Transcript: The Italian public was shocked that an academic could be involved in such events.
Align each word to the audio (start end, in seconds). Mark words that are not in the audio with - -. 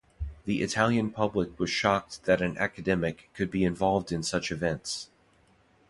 The 0.45 0.63
Italian 0.63 1.11
public 1.11 1.59
was 1.59 1.69
shocked 1.69 2.23
that 2.23 2.41
an 2.41 2.57
academic 2.57 3.29
could 3.35 3.51
be 3.51 3.63
involved 3.63 4.11
in 4.11 4.23
such 4.23 4.51
events. 4.51 5.11